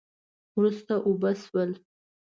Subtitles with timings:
[0.57, 1.71] وروسته اوبه شول